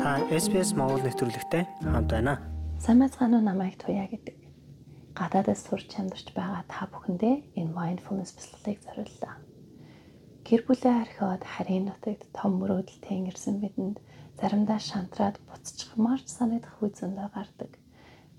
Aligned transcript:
Та 0.00 0.16
SBS 0.32 0.72
Монгол 0.80 1.04
нэвтрүүлэгтэй 1.04 1.68
хамт 1.84 2.08
байна. 2.08 2.40
Сайн 2.80 3.04
байцгаана 3.04 3.36
уу 3.36 3.44
намайг 3.44 3.76
Туя 3.76 4.08
гэдэг. 4.08 4.32
Гадаадас 5.12 5.60
сурч 5.68 5.92
амьдарч 6.00 6.32
байгаа 6.32 6.64
та 6.72 6.88
бүхэндээ 6.88 7.60
энэ 7.60 7.76
mindfulness 7.76 8.32
бэлтгэлийг 8.32 8.80
зориуллаа. 8.80 9.36
Гэр 10.40 10.64
бүлээ 10.64 10.94
орхиод 11.04 11.44
харийн 11.44 11.92
нутагт 11.92 12.24
том 12.32 12.64
мөрөөдөлтэй 12.64 13.28
ирсэн 13.28 13.60
бидэнд 13.60 14.00
заримдаа 14.40 14.80
шантраад 14.80 15.36
буцчихмаар 15.44 16.24
санагдах 16.24 16.80
үе 16.80 16.96
зөндөө 16.96 17.28
гардаг. 17.36 17.76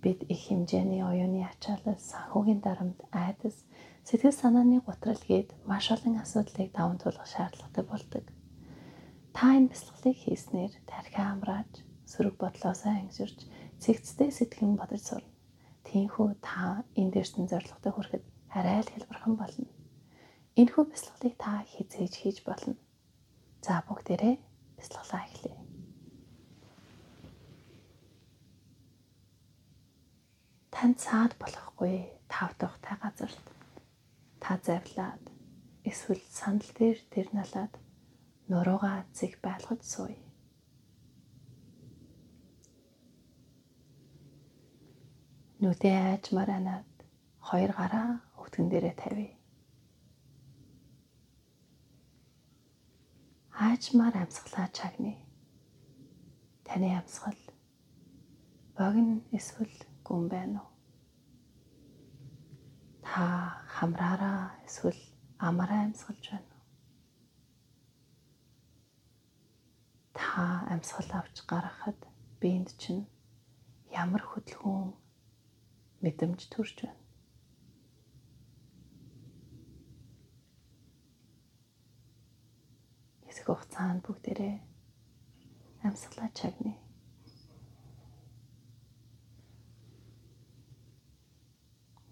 Бид 0.01 0.25
их 0.33 0.41
хэмжээний 0.49 1.05
оюуны 1.05 1.45
ачаалал, 1.45 2.01
санхүүгийн 2.01 2.65
дарамт, 2.65 3.05
айдас, 3.13 3.61
сэтгэл 4.09 4.33
санааны 4.33 4.81
гутрал 4.81 5.21
гээд 5.29 5.53
маш 5.69 5.93
олон 5.93 6.25
асуудлыг 6.25 6.73
даван 6.73 6.97
туулах 6.97 7.29
шаардлагатай 7.29 7.85
болдог. 7.85 8.25
Та 9.35 9.45
энэ 9.57 9.71
бясалгалыг 9.71 10.17
хийснээр 10.21 10.73
тархиа 10.91 11.25
амрааж, 11.33 11.71
сөрөг 12.11 12.35
бодлоосоо 12.39 12.91
ангижирч, 12.99 13.39
цэгцтэй 13.81 14.29
сэтгэн 14.35 14.75
бодож 14.77 15.01
сурна. 15.07 15.31
Тиймээс 15.87 16.37
та 16.47 16.83
энэ 16.99 17.11
дээрсэн 17.13 17.45
зорилготой 17.51 17.91
хүрэхэд 17.95 18.23
арай 18.57 18.79
л 18.83 18.91
хэлбэрхэн 18.93 19.35
болно. 19.39 19.69
Энэхүү 20.59 20.83
бясалгалыг 20.91 21.35
та 21.39 21.63
хизээж 21.71 22.13
хийж 22.19 22.37
болно. 22.47 22.75
За 23.65 23.79
бүгдээрээ 23.87 24.35
бясалгалаа 24.77 25.21
эхлэе. 25.27 25.59
Тань 30.75 30.95
цаад 30.97 31.33
болохгүй 31.41 31.95
тав 32.27 32.51
тухтай 32.59 32.95
газарт 33.03 33.45
та 34.43 34.57
завлаад 34.65 35.23
эсвэл 35.89 36.23
сандал 36.29 36.71
дээр 36.77 36.99
тэр 37.13 37.27
налаад 37.37 37.73
нуруугаа 38.51 38.99
зэг 39.17 39.33
байлгаж 39.45 39.81
сууя. 39.93 40.19
Нүдээ 45.61 45.97
айжмаар 46.11 46.49
анаад 46.59 46.91
хоёр 47.47 47.71
гараа 47.79 48.09
өвдгөн 48.41 48.67
дээрээ 48.69 48.95
тавья. 49.03 49.35
Айжмаар 53.67 54.15
амьсгалаа 54.19 54.67
чагны. 54.77 55.13
Таны 56.67 56.89
амьсгал 56.99 57.39
богино 58.75 59.15
эсвэл 59.37 59.75
гүн 60.03 60.23
байна 60.33 60.59
уу? 60.59 60.71
Та 63.05 63.23
хамраараа 63.75 64.41
эсвэл 64.67 65.01
амараа 65.47 65.81
амьсгалж 65.87 66.25
байна 66.31 66.50
та 70.21 70.43
амьсгал 70.73 71.09
авч 71.19 71.35
гаргахад 71.49 71.99
биэнд 72.39 72.69
чинь 72.81 73.03
ямар 74.03 74.21
хөдөлгөөн 74.29 74.89
мэдрэмж 76.03 76.41
төрж 76.53 76.77
байна. 76.85 77.01
Хэсэг 83.25 83.45
хугацаанд 83.49 84.01
бүгдээрээ 84.05 84.55
амьсгалаа 85.87 86.29
чагнаа. 86.37 86.77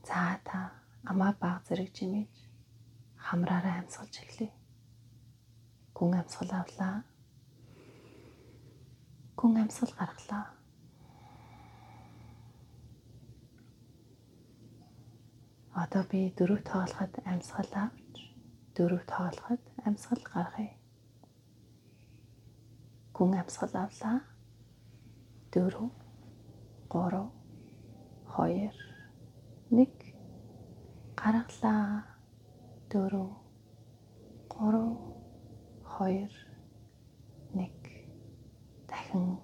За 0.08 0.22
та 0.48 0.60
амаа 1.10 1.32
баг 1.42 1.62
зэрэг 1.68 1.90
жимэж 1.98 2.34
хамраараа 3.26 3.76
амьсгалж 3.82 4.14
эхлэе. 4.24 4.52
Гүн 5.96 6.14
амьсгал 6.20 6.52
авлаа 6.58 6.98
гүн 9.40 9.56
амьсгал 9.62 9.94
гаргалаа. 10.00 10.46
Одоо 15.82 16.04
би 16.12 16.20
дөрөв 16.38 16.62
тоолоход 16.70 17.14
амьсгал 17.32 17.72
авч 17.86 18.16
дөрөв 18.76 19.04
тоолоход 19.14 19.64
амьсгал 19.88 20.24
гаргая. 20.32 20.74
Гүн 23.16 23.32
амьсгал 23.40 23.74
авлаа. 23.84 24.20
4 25.56 25.88
3 26.92 27.32
2 28.36 28.76
1 29.72 29.88
гаргалаа. 31.22 32.04
4 32.92 33.24
3 34.52 34.84
2 35.96 36.49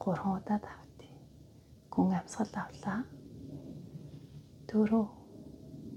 3 0.05 0.38
удаа 0.38 0.59
давтъя. 0.61 1.17
Гүн 1.89 2.13
амьсгал 2.13 2.53
авлаа. 2.61 3.01
4 4.69 5.09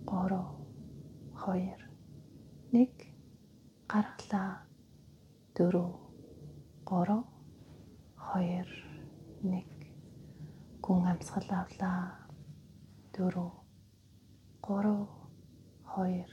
3 0.07 0.41
2 1.45 1.77
1 2.73 2.89
гаргалаа. 3.93 4.65
4 5.55 5.93
3 6.89 7.25
2 8.33 8.65
1 9.43 9.65
гүн 10.85 11.05
амьсгал 11.13 11.51
авлаа. 11.61 12.05
4 13.13 13.45
3 14.63 15.07
2 15.97 16.25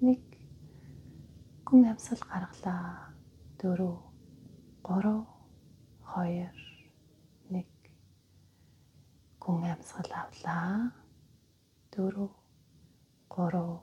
1 0.00 0.18
гүн 1.66 1.84
амьсгал 1.90 2.22
гаргалаа. 2.32 3.14
4 3.62 3.78
3 4.82 5.26
2 6.02 6.26
1 6.50 6.69
гүн 9.42 9.62
амьсгал 9.72 10.12
авлаа. 10.22 10.92
4 11.92 12.28
3 13.28 13.80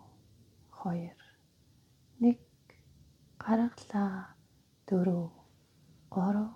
2 0.84 1.12
1 2.22 2.40
гаргалаа. 3.44 4.35
4 4.88 5.31
3 6.12 6.50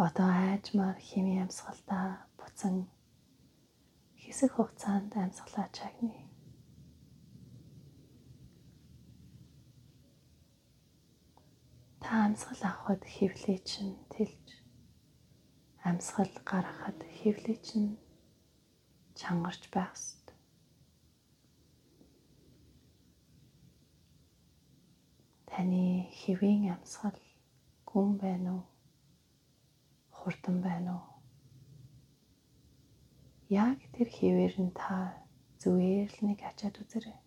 Одоо 0.00 0.30
айжмаар 0.32 0.96
хими 0.96 1.34
амьсгалдаа 1.44 2.08
буцан 2.38 2.76
хэсэг 4.16 4.50
хугацаанд 4.56 5.12
амьсгалаа 5.24 5.68
чагнаа 5.76 6.29
Та 12.10 12.24
амьсгал 12.26 12.62
авахд 12.70 13.02
хөвлөө 13.14 13.58
чинь 13.70 13.94
тэлж 14.10 14.46
амьсгал 15.88 16.32
гаргахад 16.50 16.98
хөвлөө 17.18 17.56
чинь 17.66 17.92
чангарч 19.18 19.62
байх 19.74 19.94
ёстой. 19.94 20.38
Таны 25.50 26.10
хэвийн 26.18 26.74
амьсгал 26.74 27.18
гүн 27.86 28.18
байна 28.18 28.50
уу? 28.58 28.66
Хурдан 30.18 30.56
байна 30.66 30.90
уу? 30.98 31.06
Яг 33.54 33.78
тэр 33.94 34.08
хэвээр 34.16 34.54
нь 34.66 34.74
та 34.74 35.14
зүгээр 35.62 36.10
л 36.10 36.18
нэг 36.26 36.42
ачаад 36.42 36.74
үзээрэй. 36.82 37.18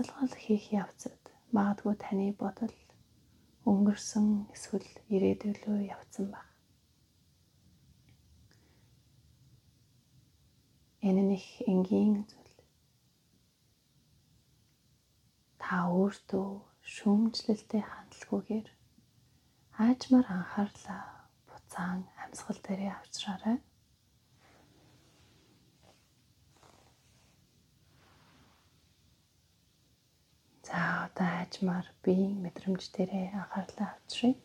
Бясалгал 0.00 0.34
хийх 0.44 0.64
явцад 0.72 1.20
магадгүй 1.52 1.94
таны 2.00 2.26
бодол 2.40 2.72
өнгөрсөн 3.68 4.26
эсвэл 4.54 4.88
ирээдүйлөө 5.14 5.78
явцсан 5.94 6.26
баг. 6.32 6.48
Энэ 11.04 11.22
нэг 11.30 11.44
энгийн 11.72 12.24
зүйл. 12.30 12.56
Та 15.60 15.76
өөртөө 15.92 16.48
шүүмжлэлтэй 16.94 17.82
хандлаггүйгээр 17.84 18.68
хаажмаар 19.76 20.26
анхаарлаа 20.36 21.04
буцаан 21.48 22.00
амьсгал 22.24 22.60
дээрээ 22.64 22.92
авчраарай. 22.96 23.58
За 30.70 30.82
одоо 31.06 31.26
хажмаар 31.38 31.86
биеийн 32.02 32.38
мэдрэмж 32.46 32.82
дээрээ 32.94 33.26
анхаарлаа 33.34 33.90
авчрыг. 33.90 34.38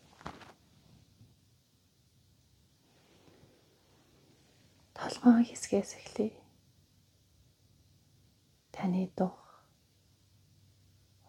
Толгойн 4.96 5.46
хэсгээс 5.46 5.90
эхлэе. 6.00 6.34
Таны 8.74 9.02
дух, 9.16 9.38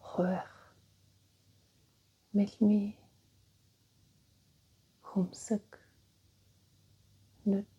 хуйх, 0.02 0.50
мэлми 2.34 2.98
хөмсөг 5.06 5.66
нүд 7.48 7.70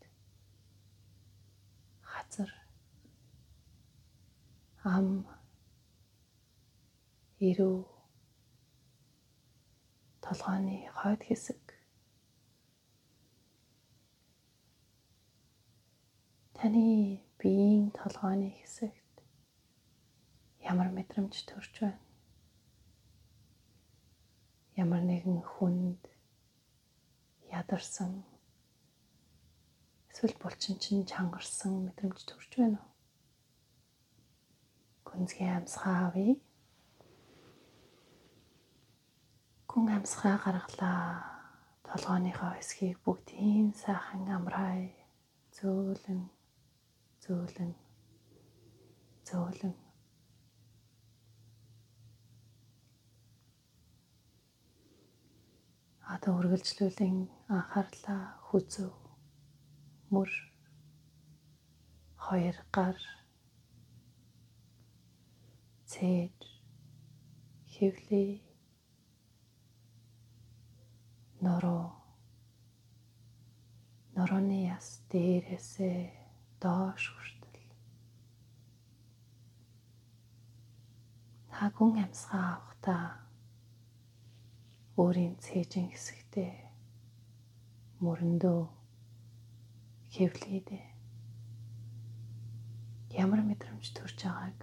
хазар 2.12 2.52
ам 4.96 5.28
ирүү 7.48 7.78
толгойн 10.24 10.68
хойд 10.98 11.22
хэсэг 11.28 11.62
таны 16.58 16.86
биеийн 17.40 17.88
толгойн 18.00 18.44
хэсэгт 18.60 19.16
ямар 20.72 20.90
мэдрэмж 20.98 21.34
төрж 21.50 21.74
байна 21.82 22.04
ямар 24.84 25.02
нэгэн 25.10 25.40
хүнд 25.52 26.04
ядарсан 27.60 28.12
эсвэл 30.12 30.36
булчин 30.44 30.76
чин 30.84 31.06
чангарсан 31.08 31.74
мэдрэмж 31.88 32.20
төрж 32.28 32.52
байна 32.60 32.80
уу? 32.84 32.92
Гүнзгий 35.08 35.48
амьсгаа 35.48 36.12
авъя. 36.12 36.36
Гүн 39.70 39.88
амьсгаа 39.96 40.38
гаргалаа. 40.44 41.06
Толгойнхоо 41.86 42.52
хэсгийг 42.58 42.98
бүгдийн 43.06 43.68
сайхан 43.82 44.26
амраая. 44.38 44.90
Зөөлөн 45.56 46.22
зөөлөн 47.24 47.72
зөөлөн 49.28 49.76
одоо 56.14 56.34
үргэлжлүүлэн 56.40 57.18
анхаарлаа 57.54 58.24
хүзүү 58.48 58.92
мөр 60.14 60.32
хоёр 62.26 62.58
гар 62.76 62.98
цээж 65.92 66.38
хөвлий 67.74 68.49
нороо. 71.50 71.86
Норооны 74.16 74.58
яс 74.76 74.88
дээрээсээ 75.10 76.00
доош 76.62 77.04
хүртэл. 77.10 77.74
Та 81.50 81.66
гүн 81.76 81.96
амьсгаа 82.06 82.46
авахдаа 82.54 83.06
өөрийн 85.02 85.36
цээжин 85.44 85.88
хэсэгтээ 85.90 86.54
мөрөндөө 88.04 88.62
хэвлийдээ 90.14 90.86
ямар 93.24 93.42
мэдрэмж 93.50 93.86
төрж 93.98 94.20
байгааг 94.24 94.60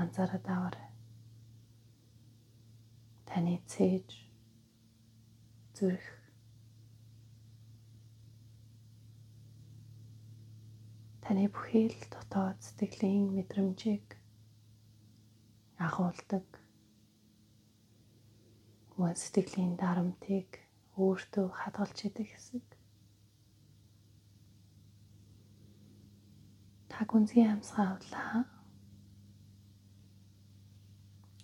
анзаараад 0.00 0.46
аваарай. 0.54 0.88
Таны 3.28 3.54
цээж 3.72 4.08
зүрх 5.82 6.06
таны 11.26 11.50
бүхий 11.50 11.90
л 11.90 11.98
дотоод 12.06 12.58
сэтгэлийн 12.62 13.34
мэдрэмжийг 13.34 14.06
агуулдаг 15.82 16.46
мөн 18.94 19.18
сэтгэлийн 19.18 19.74
дарамтыг 19.74 20.62
өөртөө 21.02 21.46
хадгалж 21.50 21.98
идэг 22.06 22.30
хэсэг. 22.30 22.66
Та 26.90 27.02
гүнзгий 27.10 27.46
амьсгаа 27.50 27.98
авлаа. 27.98 28.46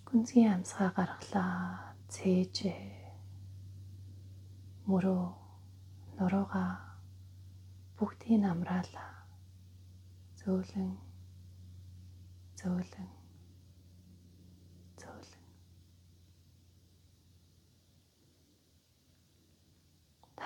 Гүнзгий 0.07 0.47
амьсгаа 0.47 0.89
гаргалаа. 0.95 1.91
Цээжээ. 2.07 2.98
Мөрөө 4.89 5.23
нуруугаа 6.17 6.71
бүгдийг 7.97 8.43
амраалаа. 8.51 9.11
Зөөлөн 10.39 10.91
зөөлөн 12.59 13.09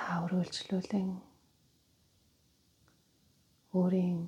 та 0.04 0.20
өргөлжлүүлэн 0.26 1.10
өөрийн 3.80 4.20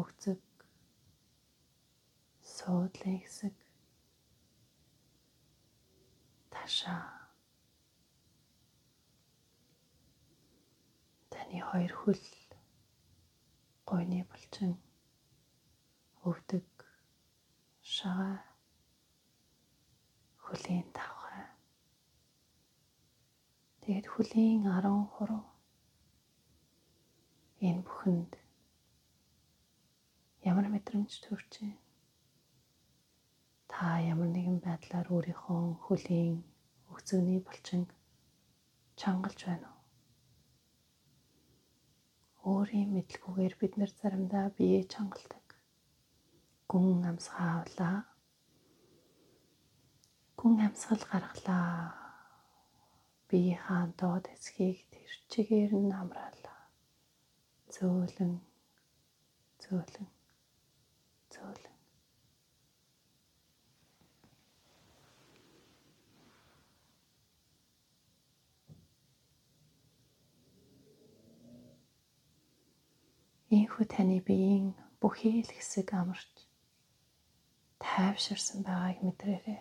өгцөг 0.00 0.40
суудлын 2.54 3.16
хэсэг 3.22 3.54
ташаа 6.52 7.19
таны 11.50 11.62
хоёр 11.66 11.92
хөл 12.00 12.22
гойны 13.90 14.22
булчин 14.30 14.72
өвдөг 16.22 16.66
шагаа 17.82 18.38
хөлийн 20.44 20.86
тав 20.94 21.16
Тэгээд 23.82 24.06
хүлийн 24.12 24.62
13 24.62 25.42
энэ 27.66 27.82
бүхэнд 27.86 28.32
ямар 30.50 30.66
мэдрэмж 30.70 31.12
төрж 31.24 31.50
байна? 31.58 31.82
Та 33.66 33.98
ямар 34.12 34.30
нэгэн 34.30 34.58
байдлаар 34.62 35.08
өөрийнхөө 35.10 35.62
хүлийн 35.84 36.46
өгцөний 36.92 37.42
булчин 37.42 37.82
чангалж 39.00 39.40
байна 39.50 39.66
уу? 39.74 39.79
Өөрийн 42.50 42.90
мэдлгүйгээр 42.94 43.54
бид 43.60 43.72
нэр 43.78 43.90
заримдаа 44.00 44.46
бие 44.56 44.80
чангалдаг. 44.92 45.46
Гүн 46.70 47.00
амсгаа 47.10 47.52
авлаа. 47.62 47.98
Гүн 50.38 50.56
амсгал 50.66 51.04
гаргалаа 51.10 51.70
биеийнхаа 53.28 53.84
доод 53.98 54.24
хэсгийг 54.32 54.78
тэр 54.92 55.12
чигээр 55.30 55.72
нь 55.82 55.94
хамраалаа. 55.98 56.60
Зөөлөн 57.74 58.34
зөөлөн 59.62 60.08
Ийхүү 73.80 73.96
таны 73.96 74.20
биеийн 74.20 74.66
бүхий 75.00 75.40
л 75.40 75.52
хэсэг 75.56 75.88
амарч 76.00 76.32
тайвширсан 77.80 78.60
байгааг 78.68 78.98
мэдрээрэй. 79.00 79.60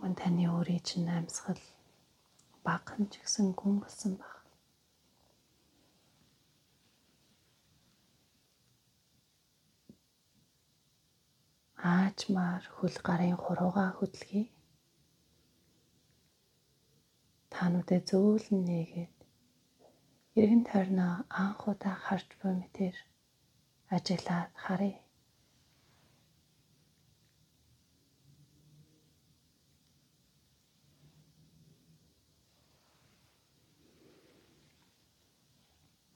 мөн 0.00 0.12
таны 0.20 0.44
өөрийн 0.52 0.84
чинь 0.84 1.08
амьсгал 1.08 1.62
багхан 2.64 3.08
ч 3.08 3.16
гэсэн 3.24 3.56
гүн 3.56 3.80
болсон 3.80 4.12
баг. 4.20 4.44
Аачмаар 11.80 12.64
хөл 12.76 12.96
гарын 13.08 13.36
хуруугаа 13.40 13.90
хөдлөе. 13.96 14.59
Таануудаа 17.60 18.00
зөөлөн 18.08 18.60
нээгээд 18.68 19.16
эргэн 20.40 20.62
тойрноо 20.68 21.14
анх 21.42 21.60
удаа 21.70 21.96
харж 22.04 22.28
буй 22.40 22.52
мэтэр 22.60 22.96
ажиглаад 23.94 24.52
харъя. 24.64 25.00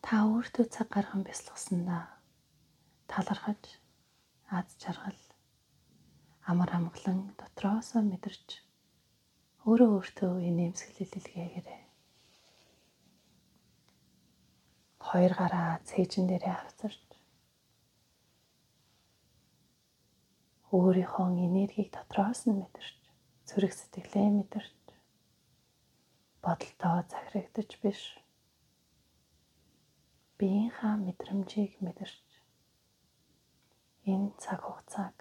Та 0.04 0.14
өөртөө 0.32 0.66
цаг 0.74 0.88
гарган 0.96 1.22
бясалгасандаа 1.28 2.04
талархаж 3.10 3.62
аз 4.48 4.68
жаргал 4.80 5.20
амар 6.50 6.70
амгалан 6.78 7.18
дотроосоо 7.36 8.00
мэдэрч 8.00 8.63
өөрөө 9.68 9.90
өөртөө 9.96 10.32
энэ 10.48 10.62
эмсгэл 10.68 10.98
хэлэлгээгээрэй. 11.00 11.82
Хоёр 15.08 15.32
гараа 15.40 15.72
цээжин 15.88 16.26
дээрээ 16.28 16.56
авчирч 16.60 17.04
өөрийнхөө 20.74 21.28
энергийг 21.46 21.88
дотроос 21.94 22.40
нь 22.50 22.58
мэдэрч. 22.58 22.98
Зүрх 23.48 23.72
сэтгэлээ 23.76 24.28
мэдэрч. 24.36 24.80
Бодолтоо 26.42 26.98
захирагдаж 27.12 27.70
биш. 27.82 28.02
Биеийнхаа 30.38 30.94
мэдрэмжийг 31.06 31.72
мэдэрч. 31.84 32.26
Энэ 34.12 34.34
цаг 34.42 34.60
хугацааг 34.66 35.16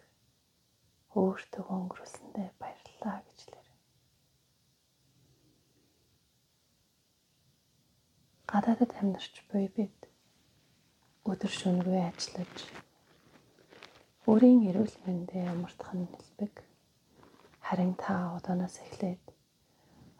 өөртөө 1.20 1.66
өнгөрүүлсэндээ 1.78 2.50
баярлалаа 2.60 3.18
гэж 3.28 3.40
хэлээ. 3.46 3.63
Гадаадд 8.54 8.94
амьдарч 9.02 9.42
буй 9.50 9.66
бид 9.74 9.98
өдөр 11.26 11.50
шөнөгүй 11.50 12.02
ажиллаж 12.06 12.56
өөрийн 14.30 14.70
эрүүл 14.70 14.94
мэндээ 15.06 15.50
амартах 15.50 15.90
нь 15.98 16.06
нэлбэг. 16.06 16.62
Харин 17.66 17.98
та 17.98 18.38
одооноос 18.38 18.78
эхлээд 18.86 19.26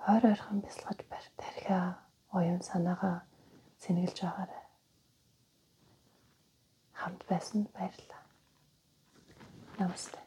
ойр 0.10 0.24
ойрхон 0.34 0.66
бясалгаж 0.66 1.00
тархиа 1.38 2.02
оюун 2.34 2.66
санаагаа 2.66 3.22
сэнгэлж 3.86 4.18
байгаарай. 4.26 4.66
Хамт 6.98 7.22
байсанд 7.30 7.70
баярлалаа. 7.78 8.24
Намасте. 9.78 10.18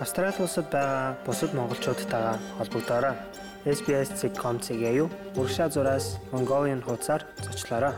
Австрали 0.00 0.40
улсад 0.40 0.72
байгаа 0.72 1.20
бусад 1.28 1.52
монголчуудтайгаа 1.52 2.36
холбогдоорой. 2.56 3.39
SBS.com-ийг 3.64 4.94
юу 5.02 5.08
урагшаа 5.36 5.68
зураас 5.68 6.18
Mongolian 6.32 6.82
хуудасаар 6.82 7.26
зочлоорой. 7.44 7.94